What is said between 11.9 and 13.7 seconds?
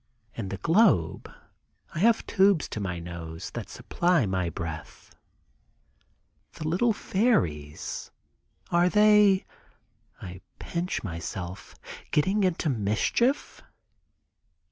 getting into mischief?